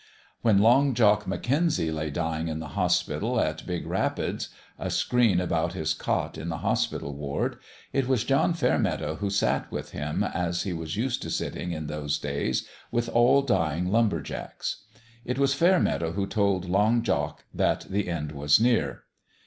When 0.41 0.57
Long 0.57 0.95
Jock 0.95 1.25
McKenzie 1.25 1.93
lay 1.93 2.09
dying 2.09 2.47
in 2.47 2.57
the 2.59 2.69
hospital 2.69 3.39
at 3.39 3.67
Big 3.67 3.85
Rapids 3.85 4.49
a 4.79 4.89
screen 4.89 5.39
about 5.39 5.73
his 5.73 5.93
cot 5.93 6.39
in 6.39 6.49
the 6.49 6.57
hospital 6.65 7.13
ward 7.13 7.57
it 7.93 8.07
was 8.07 8.23
John 8.23 8.55
Fairmeadow 8.55 9.17
who 9.17 9.29
sat 9.29 9.71
with 9.71 9.91
him, 9.91 10.23
as 10.23 10.63
he 10.63 10.73
was 10.73 10.97
used 10.97 11.21
to 11.21 11.29
sitting, 11.29 11.71
in 11.71 11.85
those 11.85 12.17
days, 12.17 12.67
with 12.89 13.09
all 13.09 13.43
dying 13.43 13.91
lumber 13.91 14.21
jacks. 14.21 14.77
ON 14.89 14.93
THE 15.25 15.33
GRADE 15.35 15.35
213 15.35 15.35
It 15.35 15.39
was 15.39 15.53
Fairmeadow 15.53 16.11
who 16.13 16.25
told 16.25 16.65
Long 16.67 17.03
Jock 17.03 17.45
that 17.53 17.81
the 17.81 18.07
end 18.09 18.31
was 18.31 18.59
near. 18.59 19.03